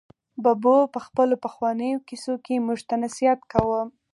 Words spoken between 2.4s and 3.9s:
کې موږ ته نصیحت کاوه.